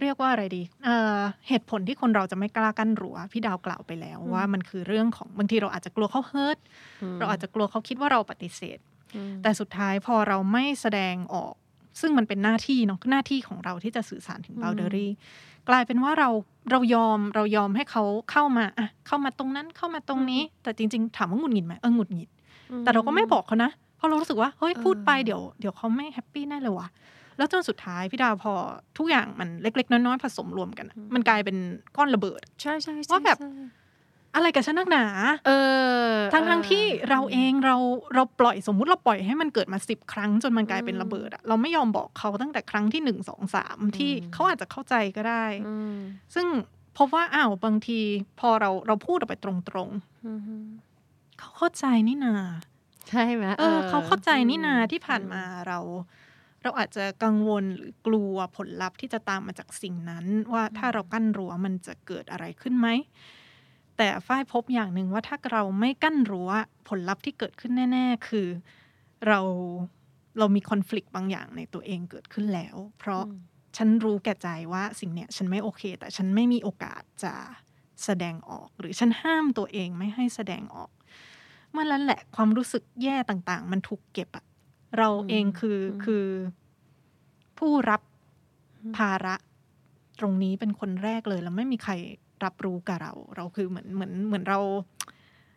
[0.00, 6.58] เรียกว่าอะไรดีเอ่อเหตุผลที่คนเราจะไม่กล้ากั้นรั้วพี่ดาวกล่าวไปแล้วว่ามันคือเรื่องของบางทีเราอาจจะกลัวเขาเฮิร์ต
[7.14, 8.78] มเราอาจจะกลัวเขาคิดว่าเราปฏิเสธ
[9.16, 11.54] อืมแต่สุดท้ายพอเราไม่แสดงออก
[12.00, 15.08] ซึ่งมันเป็นหน้าที่เนาะหน้าที่ของเราที่จะสื่อสารถึง boundary
[15.68, 16.28] กลายเป็นว่าเรา
[16.70, 22.28] เรายอมเรายอมให้เขาเข้ามาอะเข้ามาตรงนั้นเข้ามาตรงนี้ แต่จริง ๆ ถามว่าหงุดหงิดไหมเออหงุดหงิด
[22.84, 26.88] แต่เราก็ไม่บอกเขานะเพราะเรารู้สึกว่าเฮ้ยเออพูดไปเดี๋ยวเดี๋ยวเขาไม่แฮปปี้แน่เลยว่ะ
[27.38, 28.52] แล้วจนสุดท้ายพี่ดาวพอ
[28.98, 31.56] ทุกอย่างมันเล็ก ๆ น้อยๆผสมรวมกันอะมันกลายเป็น
[31.96, 33.50] ก้อนระเบิด ใช่ใช่ใช่ว่าแบบใช่
[34.34, 35.04] อะไรกับฉันนักหนา
[35.46, 35.50] เอ
[36.08, 37.76] อทั้งทั้งออที่เราเองเรา
[38.14, 45.96] เราปล่อยสมมุติเราปล่อยให้มันเกิดมาสิบครั้งจนมันกลายเป็นระเบิดอะเราไม่ยอมบอกเขาตั้งแต่ครั้งที่หนึ่งสองสามที่อืมเขาอาจจะเข้าใจก็ได้อืม
[46.34, 46.46] ซึ่ง
[46.98, 48.00] พบว่าอ้าวบางที
[48.40, 49.50] พอเราเราพูดออกไปตร
[49.86, 49.90] ง
[50.26, 52.34] อืมๆเขาเข้าใจนี่นา
[53.08, 55.78] ใช่ไหมเออเขาเข้าใจนี่นาที่ผ่านมาเรา
[56.62, 62.88] เราอาจจะกังวลหรือกลัวผลลัพธ์ที่จะตามมาจากสิ่งนั้น ว่าถ้าเรากั้นรั้วมันจะเกิดอะไรขึ้นไหม
[63.98, 66.50] แต่ฝ้ายพบอย่างหนึ่งว่าถ้าเราไม่กั้นรั้ว
[66.88, 68.48] ผลลัพธ์ที่เกิดขึ้นแน่ ๆ คือ
[69.26, 69.40] เรา
[70.38, 73.38] เรามีคอน FLICT บางอย่างในตัวเองเกิดขึ้นแล้ว เพราะอืม
[73.76, 77.34] ฉันรู้แก่ใจว่าสิ่งเนี้ยฉันไม่โอเค แต่ฉันไม่มีโอกาสจะ
[78.04, 80.90] แสดงออก หรือฉันห้ามตัวเองไม่ให้แสดงออก
[81.72, 84.44] เมื่อนั้นแหละความรู้สึกแย่ต่างๆ มันถูกเก็บอะ
[84.98, 86.26] เราเองคืออมคือ
[87.58, 88.00] ผู้รับ
[88.96, 89.36] ภาระ
[90.20, 91.92] ตรงนี้เป็นคนแรกเลย แล้วไม่มีใคร
[92.44, 94.60] รับรู้กับเรา เราคือเหมือนเหมือนเหมือนเรา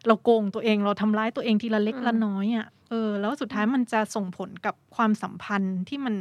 [0.07, 6.15] เราโกงตัวเองเราทำร้ายตัวเองทีละเล็กอืมละน้อยอะ่ะเออ แล้วสุดท้ายมันจะส่งผลกับความสัมพันธ์ที่มัน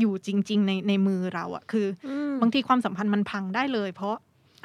[0.00, 4.14] อยู่จริง ๆ ในในมือเราอะ่ะ คืออืมบางทีความสัมพันธ์มันพังได้เลย เพราะ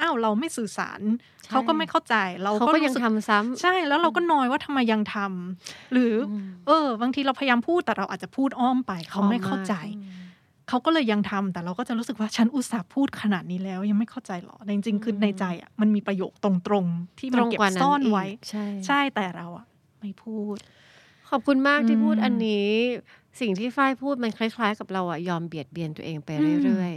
[0.00, 1.00] อ้าวเราไม่สื่อสาร
[1.44, 9.74] ใช่เขาก็ไม่เข้าใจ เราเขาก็ก็ยังรู้สึกทำซ้ำใช่แล้วเราก็นอยว่าทำไมยังทำหรืออมเออ บางทีเราพยายามพูดแต่เราอาจจะพูดอ้อมไป เขาไม่เข้าใจ
[10.72, 16.50] เขาก็เลยยังทำแต่เราก็จะรู้สึกว่าฉันอุตส่าห์พูดขนาดนี้แล้ว ยังไม่เข้าใจหรอแต่จริงๆคือในใจอะมันมีประโยคตร
[16.82, 19.66] งๆ ที่ตมันรงเก็บกว่านั้นซ่อนไว้กใช่ใช่แต่เราอะ
[20.00, 20.56] ไม่พูด
[21.30, 22.70] ขอบคุณมากที่พูดอืมอันนี้
[23.40, 26.94] สิ่งที่ฝ้ายพูดมันคล้ายๆ กับเราอะยอมเบียดเบียนตัวเองไปอืมเรื่อย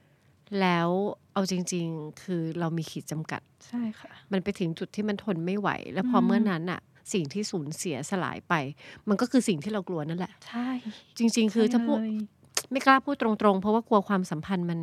[0.00, 0.88] ๆแล้ว
[1.32, 6.80] เอาจริง ๆ คือเรามีขีดจำกัดใช่ค่ะ มันไปถึงจุดที่มันทนไม่ไหว แล้วพออมเมื่อนั้นอะ
[7.12, 8.54] สิ่งที่สูญเสียสลายไป
[9.08, 10.68] มันก็คือสิ่งที่เรากลัวนั่นแหละ ใช่
[11.18, 12.14] จริง ๆ คือถ้าพูดใช่เลย
[12.70, 14.80] ไม่กล้าพูดตรงๆ เพราะว่ากลัวความสัมพันธ์มัน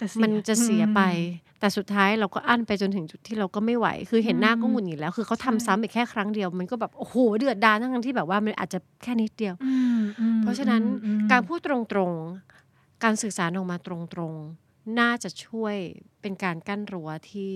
[0.00, 13.88] จะเสียมันจะเสียไปอืมแต่สุดท้ายเราก็อั้นไปจนถึงจุดที่เราก็ไม่ไหว คือเห็นหน้าก็อืมหงุดหงิดแล้ว คือเขาทำใช่ซ้ำอีกแค่ครั้งเดียว มันก็แบบ โอ้โห เดือดดาลทั้งๆที่แบบว่ามันอาจจะแค่นิดเดียวอืมอืมเพราะฉะนั้นอืมการพูดตรงๆ การสื่อสารออกมาต
[14.18, 15.76] รงๆ น่าจะช่วย
[16.20, 17.52] เป็นการกั้นรั้วที่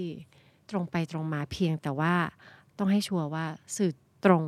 [0.71, 2.15] ตรงไปตรงมาเพียง แต่ว่า
[2.79, 3.45] ต้องให้ชัวร์ว่า
[3.77, 3.93] สื่อ
[4.25, 4.45] ตรง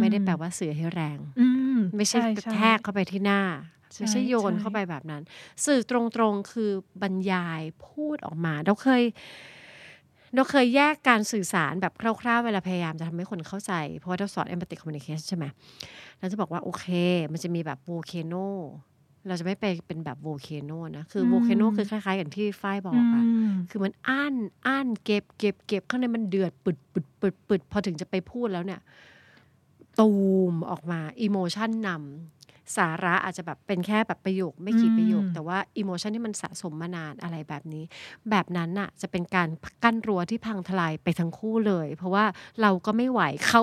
[0.00, 3.40] ไม่ได้แปลว่าสื่อให้แรงอืมไม่ใช่กระแทกเข้าไปที่หน้า
[3.82, 5.22] ใช่ ไม่ใช่โยนใช่เข้าไปแบบนั้น
[5.66, 6.70] สื่อตรงๆคือ
[7.02, 9.02] บรรยายพูดออกมาเราเคย
[10.34, 15.44] เราเคยแยกการสื่อสารแบบคร่าวๆ เวลาพยายามจะทำให้คนเข้าใจ เพราะว่าเราสอน empathic communication ใช่ไหม
[16.18, 16.86] เราจะบอกว่า โอเค
[17.32, 18.46] มันจะมีแบบ volcano
[19.26, 23.22] เราจะไม่ไปเป็นแบบ volcano นะ คืออืม volcano คือคล้ายๆอย่างที่ฝ้ายบอกอะ
[23.54, 24.34] มคือมันอั้น
[24.66, 28.80] อั้นเก็บเก็บเก็บข้างในมันเดือดปึดปึดปึดปึดพอถึงจะไปพูดแล้วเนี่ย
[30.00, 30.10] ตู
[30.52, 32.43] มออกมา emotion นำ
[32.76, 37.84] สาระอาจจะแบบเป็นแค่แบบประโยคไม่กี่ประโยคอืมแต่ว่า emotion ที่มันสะสมมานานอะไรแบบนี้
[38.30, 39.48] แบบนั้นน่ะจะเป็นการ
[39.84, 42.24] กั้นรั้วที่พังทลายไปทั้งคู่เลย เพราะว่า
[42.60, 43.62] เราก็ไม่ไหวเขา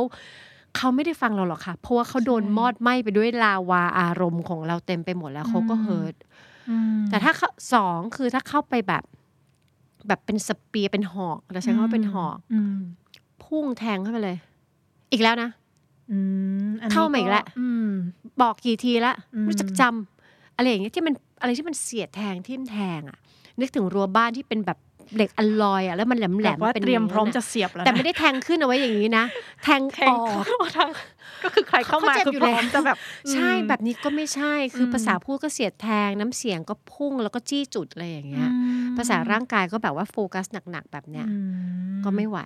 [0.77, 6.15] เขาไม่ได้ฟังเราหรอกค่ะ เพราะว่าเขาโดนมอดไหม้ไปด้วยลาวาอารมณ์ของเราเต็มไปหมดแล้วเขาก็ hurt
[6.69, 9.03] อืมแต่ถ้าเข้าสองคือถ้าเข้าไปแบบ
[10.07, 12.79] แบบเป็นสเปียร์เป็นหอกเราใช้คำว่าเป็นหอกอืม
[13.43, 14.37] พุ่งแทงเข้าไปเลย
[15.11, 15.60] อีกแล้วนะอืมอันนี้
[16.93, 17.89] เข้ามาอีกแล้วอืม
[18.41, 23.17] บอกกี่ทีละอืมรู้จักจำอะไรอย่างเงี้ยที่มันอะไรที่มันเสียดแทงทิ่มแทงอะ
[23.59, 24.79] นึกถึงรั้วบ้านที่เป็นแบบ
[25.15, 29.25] เหล็กอลลอยอะแล้วมันแหลมแหลแบบมว่าเป็นเตรียมพร้อมย่างจะนั้นเสียบแล้วแต่นะไม่ได้แทงขึ้นเอาไว้อย่างนี้นะ
[29.63, 30.89] แทงแทองอกเข้าทาง
[31.43, 32.97] ก็คือใครเข้ามาเขาเจ็บคืออยู่พร้อมแล้วจะแบบ
[33.33, 38.57] ใช่อืมแบบนี้ก็ไม่ใช่คืออมภาษาพูดก็เสียดแทงน้ำเสียงก็พุ่งแล้วก็จี้จุดอะไรอย่างเงี้ยอื
[38.93, 41.35] มภาษาร่างกายก็แบบว่าโฟกัสหนักๆแบบเนี้ยอื
[42.05, 42.39] ก็ไม่ไหว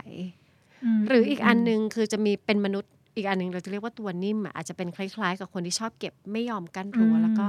[0.98, 7.48] มหรืออีกอันหนึงคือจะมีเป็นมนุษย์ อีกอันหนึงเราจะเรียกว่าตัวนิ่มอะอาจจะเป็นคล้าย ๆ กับคนที่ชอบเก็บไม่ยอมกั้นรั้วอืมแล้วก็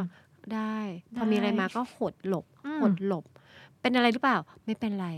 [0.55, 0.79] ได้
[1.17, 3.25] พอมีอะไรได้มาก็หดหลบอืมหดหลบ
[3.81, 5.09] เป็นอะไรหรือเปล่าไม่เป็นไร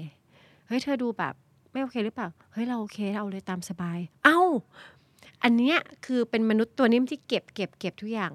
[0.66, 1.34] เฮ้ยเธอดูแบบ
[1.72, 4.40] ไม่โอเคหรือเปล่าเฮ้ยเราโอเคเราเอาเลยตามสบาย เอ้า
[5.42, 8.32] อันเนี้ยคือเป็นมนุษย์ตัวนิ่มที่เก็บเก็บเก็บทุกอย่าง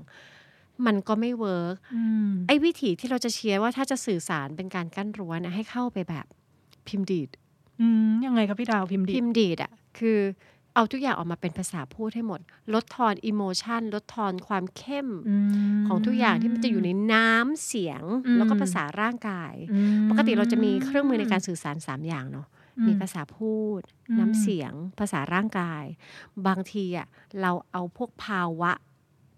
[0.86, 6.26] มันก็ไม่ work อืมไอ้วิธีที่เราจะเชียร์ว่าถ้าจะสื่อสารเป็นการกั้นรั้วนะให้เข้าไปแบบ
[6.88, 7.30] พิมพ์ดีด
[7.82, 10.19] อืมยังไงครับพี่ดาวพิมพ์ดีพิมพ์ดีดอะคือ
[10.76, 12.42] เอาทุกอย่างออกมาเป็นภาษาพูดให้หมด
[12.74, 15.10] ลดทอน emotion ลดทอนความเข้ม
[15.88, 25.84] ของทุกอย่างที่มันจะอยู่ในน้ำเสียงอืมแล้วก็ภาษาร่างกายอืมปกติเราจะมีเครื่องมือในการสื่อสาร 3 อย่างเนาะอืมีภาษาพูดอืมน้ำเสียง ภาษาร่างกาย
[26.48, 27.08] บางทีอะ
[27.42, 28.72] เราเอาพวกภาวะ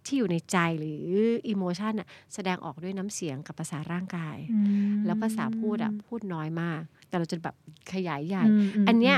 [0.06, 1.08] ที่อยู่ในใจหรือ
[1.50, 7.56] อิโมชันอะแสดงออกด้วยน้ำเสียงกับภาษาร่างกายอืมแล้วภาษาพูดอะพูดน้อยมาก แต่เราจะแบบ
[7.94, 8.50] ขยายใหญ่ม
[8.84, 9.18] มอันเนี้ย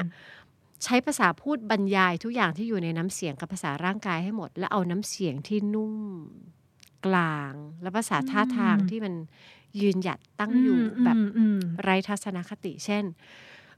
[0.83, 5.93] ใช้ภาษาพูดบรรยายทุกอย่างที่อยู่ในน้ำเสียงกับภาษาร่างกายให้หมด แล้วเอาน้ำเสียงที่นุ่ม
[7.05, 9.13] กลาง และภาษาท่าทางที่มัน
[9.81, 13.03] ยืนหยัดตั้งอยู่มแบบอืมอืมไร้ทัศนคติ เช่น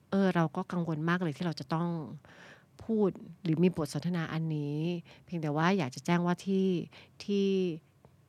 [0.09, 1.89] เออ เราก็กังวลมากเลยที่เราจะต้อง
[2.83, 3.09] พูด
[3.43, 4.79] หรือมีบทสนทนาอันนี้
[5.25, 6.67] เพียงแต่ว่าอยากจะแจ้งว่าที่
[7.23, 7.47] ที่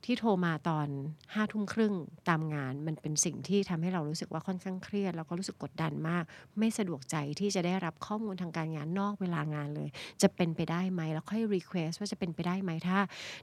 [0.05, 0.89] ที่โทรมาตอน
[1.35, 1.95] ห้าทุ่มครึ่ง
[2.29, 6.25] ตามงานมันเป็นสิ่งที่ทำให้เรารู้สึกว่าค่อนข้างเครียด แล้วก็รู้สึกกดดันมาก
[6.59, 9.89] ไม่สะดวกใจที่จะได้รับข้อมูลทางการงานนอกเวลางานเลย
[10.23, 12.99] จะเป็นไปได้ไหมแล้วค่อยรีเควสว่าจะเป็นไปได้ไหมถ้า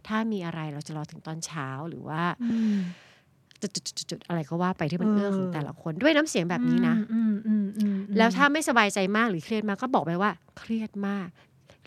[0.07, 2.77] ถ้ามีอะไรเราจะรอถึงตอนเช้าหรือว่าอืม
[3.61, 11.27] จุดๆๆๆอะไรก็ว่าไปที่มันเออเอื้อของแต่ละคนด้วยน้ำเสียงแบบนี้นะอืมอืมอืมอืมแล้วถ้าไม่สบายใจมากหรือเครียดมากก็บอกไปว่า เครียดมาก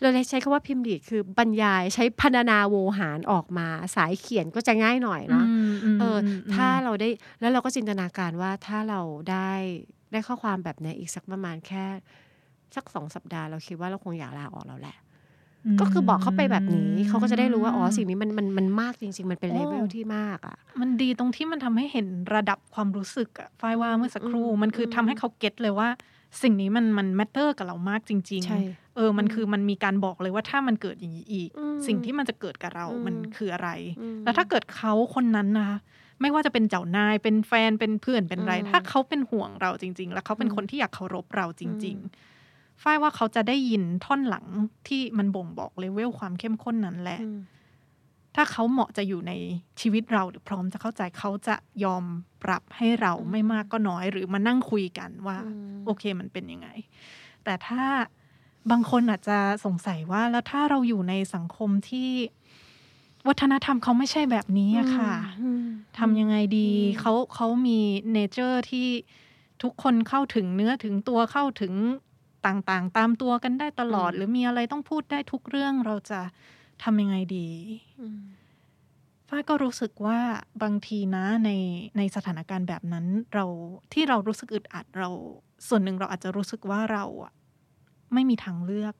[0.00, 7.08] เราเลยใช้คำว่าพิมพ์ดีดคือบรรยายใช้พรรณนาโวหารออกมา สายเขียนก็จะง่ายหน่อยเนาะมมเอออมถ้าเราได้
[7.40, 9.50] แล้วเราก็จินตนาการว่าถ้าเราได้
[10.12, 11.84] ได้ข้อความแบบเนี้ยอีกสักประมาณแค่
[12.76, 14.96] สักสองสัปดาห์เราคิดว่าเราคงอยากลาออกแล้วแหละ
[15.80, 25.88] ก็คือบอกเขาไปแบบนี้เขาก็จะได้รู้ว่าอ๋อสิ่งนี้มันมันมันมากจริง ๆ มันเป็นเลเวลที่มากอะ มันดีตรงที่มันทำให้เห็นระดับความรู้สึกอะฝ้ายว่าเมื่อสักครู่อืมมันคือทำให้เขา get เลยว่า
[26.42, 35.78] สิ่งนี้มันมัน matter กับเรามากจริงใช่ๆเออมันคือมันมีการบอกเลยว่าถ้ามันเกิดอย่างนี้อีกอืมสิ่งที่มันจะเกิดกับเราอืมมันคืออะไรอืมแล้วถ้าเกิดเขาคนนั้นนะคะ
[36.20, 44.46] ไม่ว่าจะเป็นเจ้านายเป็นแฟนเป็นเพื่อนเป็นอะไรอืมถ้าเขาเป็นห่วงเราจริง ๆ แล้วเขาเป็นอืมคนที่อยากเคารพเราจริงอืมๆฝ้ายว่าเขาจะได้ยินท่อนหลัง
[44.88, 47.38] ที่มันบ่งบอกเลเวลความเข้มข้นนั้นแหละอืม
[48.36, 49.32] ถ้าเขาเหมาะจะอยู่ใน
[49.80, 52.04] ชีวิตเราหรือพร้อมจะเข้าใจเขาจะยอม
[52.42, 56.68] ปรับให้เราอืมไม่มากก็น้อย หรือมานั่งคุยกันว่าอืมโอเคมันเป็นยังไง
[57.44, 57.82] แต่ถ้า
[58.70, 62.10] บางคนอาจจะสงสัยว่าแล้วถ้าเราอยู่ในสังคมที่
[63.28, 65.12] วัฒนธรรมเขาไม่ใช่แบบนี้อะค่ะ
[65.42, 65.64] อืม
[65.98, 67.78] ทำยังไงดีอืมเขาเขามี
[68.12, 68.88] เนเจอร์ที่
[69.62, 71.74] ทุกคนเข้าถึงเนื้อถึงตัวเข้าถึง
[72.46, 76.20] ต่างๆ ตามตัวกันได้ตลอด หรือมีอะไรต้องพูดได้ทุกเรื่องเราจะ
[76.82, 77.48] ทำยังไงดี
[78.00, 78.20] อืม
[79.28, 80.18] ฝ้ายก็รู้สึกว่า
[80.62, 81.50] บางทีนะใน
[81.96, 83.44] ในสถานการณ์แบบนั้น เรา
[83.92, 85.08] ที่เรารู้สึกอึดอัดเรา
[85.68, 87.32] ส่วนหนึ่งเราอาจจะรู้สึกว่าเราอะ
[88.14, 88.94] ไม่มีทางเลือก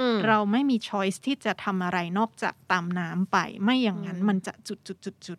[0.00, 5.38] อืมเราไม่มีช้อยส์ที่จะทำอะไรนอกจากตามน้ำไป ไม่อย่างนั้นอืมมันจะจุดจุดจุดจุด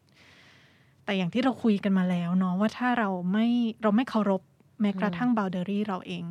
[1.05, 3.47] แต่อย่างที่เราคุยกันมาแล้วเนาะว่าถ้าเราไม่
[3.83, 4.41] เราไม่เคารพ
[4.81, 6.23] แม้กระทั่งบ o วเดอรี่เราเอง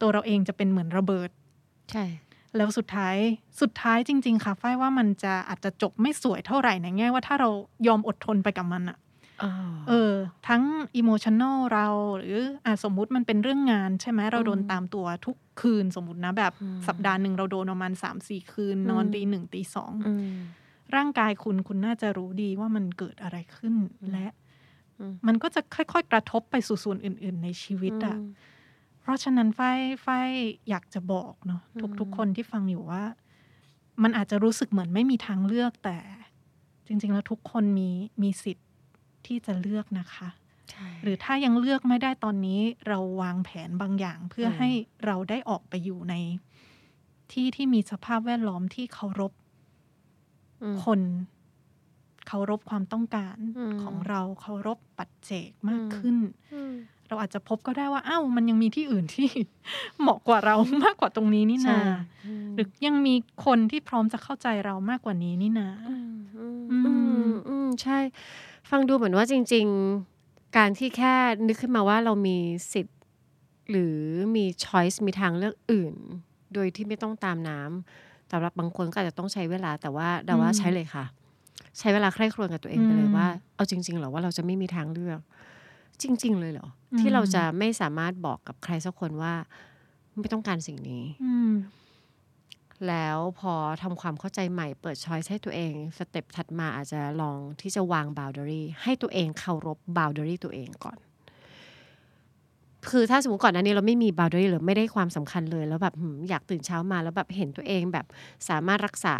[0.00, 1.30] ตัวเราเองจะเป็นเหมือนระเบิด
[1.92, 2.04] ใช่
[2.56, 3.16] แล้วสุดท้าย
[3.60, 7.50] สุดท้ายจริง ๆ ค่ะฝ้ายว่ามันจะอาจจะจบไม่สวยเท่าไหร่ในแง่ว่าถ้าเรา
[7.86, 8.98] ยอมอดทนไปกับมันอะ
[9.42, 9.50] อ๋อ
[9.88, 10.12] เออ
[10.48, 10.62] ทั้ง
[10.96, 11.86] อิโมชัน a ลเรา
[12.18, 20.36] หรืออะสมมุติมันเป็นเรื่องงานใช่ไหมเราโดนอืมตามตัวทุกคืนสมมตินะ แบบอืมสัปดาห์หนึ่งเราโดนประมาณสามสี่คืน นอนอืมตีหนึ่งตีสองอืม
[20.94, 24.26] ร่างกายคุณคุณน่าจะรู้ดีว่ามันเกิดอะไรขึ้นอืมและ
[24.98, 28.20] อืมมันก็จะค่อย ๆ กระทบไปสู่ส่วนอื่น ๆ ในชีวิตอะม
[29.02, 30.30] เพราะฉะนั้นฝ้ายฝ้าย
[30.68, 33.04] อยากจะบอกเนาะอืมทุกๆคนที่ฟังอยู่ว่า
[34.02, 35.98] มันอาจจะรู้สึกเหมือนไม่มีทางเลือกแต่
[36.86, 37.90] จริง ๆ แล้วทุกคนมี
[38.22, 38.68] มีสิทธิ์
[39.26, 40.28] ที่จะเลือกนะคะ
[40.70, 44.68] ใช่หรือถ้ายังเลือกไม่ได้ตอนนี้เราวางแผนบางอย่าง เพื่ออมให้
[45.06, 46.14] เราได้ออกไปอยู่ใน
[47.32, 49.32] ที่ที่มีสภาพแวดล้อมที่เคารพ
[50.62, 51.00] อืมคน
[52.26, 56.16] เคารพความต้องการอืมของเราเคารพปัจเจกมากอืมขึ้น
[56.54, 56.74] อืม
[57.08, 59.28] เราอาจจะพบก็ได้ว่าอ้าวมันยังมีที่อื่นที่
[60.00, 61.98] เหมาะกว่าเรามากกว่าตรงนี้นี่ใช่นา
[62.54, 66.92] หรือยังมีคนที่พร้อมจะเข้าใจเรามากกว่านี้นี่นาอืมอืมอืมอื
[67.30, 67.98] มอืมใช่
[68.70, 69.66] ฟังดูเหมือนว่าจริง
[70.12, 71.14] ๆ การที่แค่
[71.46, 72.38] นึกขึ้นมาว่าเรามี
[72.72, 72.98] สิทธิ์
[73.70, 73.96] หรือ
[74.36, 75.94] มีช้อยส์มีทางเลือกอื่น
[76.54, 81.04] โดยที่ไม่ต้องตามน้ำสำหรับบางคนก็อาจจะต้องใช้เวลาแต่ว่าเดาว่าใช้เลยค่ะ
[81.78, 85.20] ใช้เวลาใคร่ครวญกับตัวเองไปเลยว่า เอาจริงๆเหรอว่าเราจะไม่มีทางเลือก
[86.02, 86.68] จริง ๆ เลยเหรอ
[87.00, 89.34] ที่เราจะไม่สามารถบอกกับใครสักคนว่า
[90.18, 91.52] ไม่ต้องการสิ่งนี้อืม
[92.88, 100.98] แล้วพอทำความเข้าใจใหม่เปิดช้อยส์ให้ตัวเองสเต็ปถัดมาอาจจะลองที่จะวางบ o ว d ด r y ให้ตัวเองเคารพบ o ว d ด r y ตัวเองก่อน
[102.90, 108.06] คือถ้าสมมติก่อนหน้านี้เราไม่มีบ o ว d ด r y หรือไม่ได้ความสำคัญเลย แล้วแบบหืมอยากตื่นเช้ามาแล้วแบบเห็นตัวเองแบบ
[108.48, 109.16] สามารถรักษา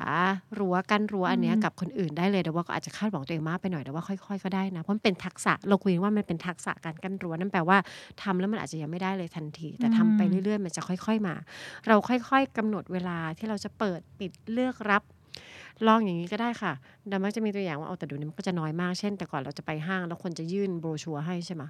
[0.59, 7.79] รั้วกั้นรั้วอันเนี้ยอืมกับคนอื่นได้เลยแต่ว่าก็อาจจะคาดหวังตัวเองมากไปหน่อยแต่ว่าค่อยๆก็ได้นะเพราะมันเป็นทักษะเราคุยว่ามันเป็นทักษะการกั้นรั้วนั่นแปลว่า
[8.23, 11.35] ทำแล้วมันอาจจะยังไม่ได้เลยทันที แต่ทำไปเรื่อยๆ มันจะค่อย ๆมา
[11.89, 15.03] เราค่อยๆกำหนดเวลาที่เราจะเปิดปิดเลือกรับ
[15.87, 16.73] ลองอย่างนี้ก็ได้ค่ะ
[17.11, 21.63] ดามักจะมีตัวอย่างว่าเอาแต่เดูนี้มันก็จะน้อยมาก เช่น แต่ก่อนเราจะไปห้างแล้วคนจะยื่นโบรชัวร์ให้ใช่ไหม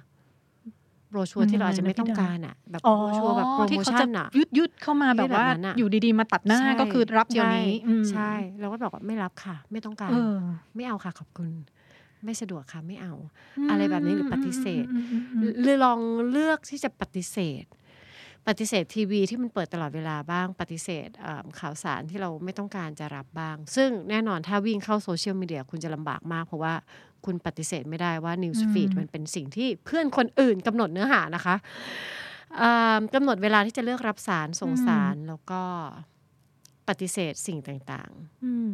[1.13, 10.37] โบรชัวร์ที่เราอาจจะไม่ต้องการอะแบบอ๋อโบรชัวร์แบบโปรที่โมเขาชั่จะนอะยุดยุดเข้ามาแบบว่าแบบนั้นอะอยู่ดีๆมาตัดหน้าใช่ก็คือรับเดี๋ยวนี้ใช่อืมใช่เราก็บอกว่าไม่รับค่ะ ไม่ต้องการเออ
[10.75, 11.49] ไม่เอาค่ะขอบคุณ
[12.25, 13.13] ไม่สะดวกค่ะไม่เอา
[13.69, 15.99] อะไรแบบนี้หรือปฏิเสธอืมอืมอืมอืมหรือลอง
[16.31, 17.65] เลือกที่จะปฏิเสธ
[18.47, 26.73] ปฏิเสธทีวีที่มันเปิดตลอดเวลาบ้างปฏิเสธเอ่อข่าวสารที่เราไม่ต้องการจะรับบ้าง ซึ่งแน่นอนถ้าวิ่งเข้าโซเชียลมีเดียคุณจะลำบากมากเพราะว่า
[27.25, 31.55] คุณปฏิเสธไม่ได้ว่า News อืม Feed มันเป็นสิ่งที่เพื่อนคนอื่นกำหนดเนื้อหานะคะ
[32.57, 35.61] เอ่อกำหนดเวลาที่จะเลือกรับสารส่งสารแล้วก็
[36.87, 38.69] ปฏิเสธสิ่งต่างๆอืม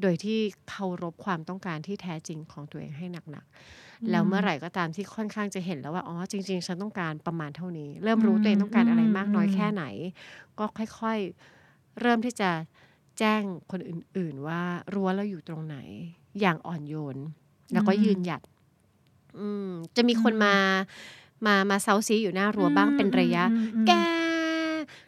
[0.00, 9.84] โดยที่เคารพความต้องการที่แท้จริงของตัวเองให้หนักๆ แล้วเมื่อไหร่ก็ตามที่ค่อนข้างจะเห็นแล้วว่า อ๋อ จริง ๆ ฉันต้องการประมาณเท่านี้ เริ่มรู้ตัวเองต้องการอะไรมากน้อยแค่ไหน
[10.58, 12.50] ก็ค่อยๆ เริ่มที่จะ
[13.18, 14.62] แจ้งคนอื่น ๆ ว่า
[14.94, 15.76] รั้วเราอยู่ตรงไหน
[16.40, 17.16] อย่างอ่อนโยน
[17.72, 18.42] แล้วก็ยืนหยัด
[19.38, 20.54] อืม จะมีคนมา
[21.46, 23.92] มามาเซาซีอยู่หน้ารั้วบ้างเป็นระยะอืมอืมแก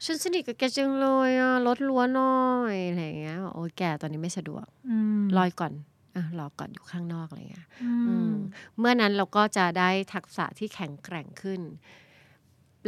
[0.04, 2.36] ฉันสนิทกับแกจังเลยอะลดรั้วหน่อ
[2.72, 5.72] ยอะไรอย่างเงี้ยโอ้ยแกตอนนี้ไม่สะดวกอืมรอยก่อน
[6.16, 8.34] อะรอก่อนอยู่ข้างนอกอะไรเงี้ยอือืมม
[8.78, 11.60] เมื่อนั้นเราก็จะได้ทักษะที่แข็งแกร่งขึ้น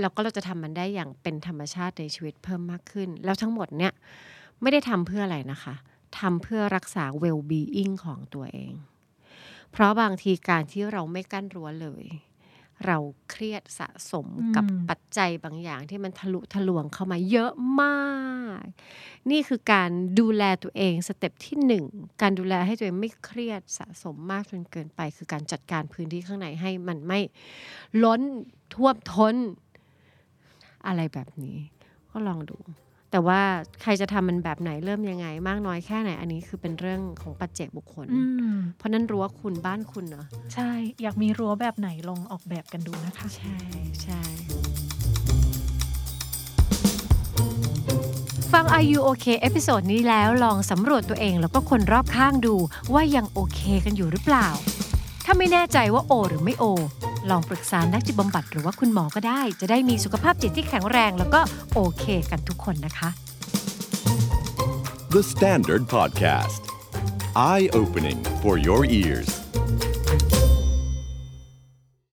[0.00, 3.92] แล้วก็เราจะทำมันได้อย่างเป็นธรรมชาติในชีวิตเพิ่มมากขึ้น แล้วทั้งหมดเนี่ย
[4.60, 5.74] ไม่ได้ทำเพื่ออะไรนะคะ
[6.18, 8.72] ทำเพื่อรักษา well being ของตัวเอง
[9.74, 12.06] เพราะบางทีการที่เราไม่กั้นรั้วเลย
[12.86, 12.98] เรา
[13.30, 17.98] เครียดสะสมกับอืมปัจจัยบางอย่างที่มันทะลุทะลวงเข้ามาเยอะมา
[18.62, 18.64] ก
[19.30, 21.84] นี่คือการดูแลตัวเอง step ที่หนึ่ง
[22.22, 27.20] การดูแลให้ตัวเองไม่เครียดสะสมมากจนเกินไป คือการจัดการพื้นที่ข้างในให้มันไม่
[28.04, 28.20] ล้น
[28.74, 29.34] ท่วมท้น
[30.86, 31.56] อะไรแบบนี้
[32.10, 32.58] ก็ลองดู
[33.14, 33.42] แต่ว่า
[33.82, 38.22] ใครจะทำมันแบบไหนเริ่มยังไง มากน้อยแค่ไหนอันนี้คือเป็นเรื่องของปัจเจกบุคคลอื
[38.54, 40.70] มเพราะนั้นรั้วคุณบ้านคุณเนาะใช่
[41.02, 43.56] อยากมีรั้วแบบไหนลองออกแบบกันดูนะคะ ใช่
[44.02, 44.22] ใช่
[48.52, 52.54] ฟัง Are You OK episode นี้แล้วลองสำรวจตัวเองแล้วก็คนรอบข้างดู
[52.94, 54.46] ว่ายังโอเคกันอยู่หรือเปล่า
[55.24, 56.64] ถ้าไม่แน่ใจว่าโอ หรือไม่โอ
[57.30, 61.40] ลองปรึกษานักจิตบำบัดหรือว่าคุณหมอก็ได้ จะได้มีสุขภาพจิตที่แข็งแรง แล้วก็
[61.74, 63.08] โอเคกันทุกคนนะคะ
[65.14, 66.62] The Standard Podcast.
[67.36, 69.43] Eye opening for your ears.